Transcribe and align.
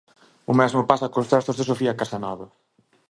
O 0.51 0.53
mesmo 0.59 0.87
pasa 0.91 1.11
cos 1.13 1.29
textos 1.33 1.57
de 1.57 1.67
Sofía 1.69 1.97
Casanova. 2.01 2.45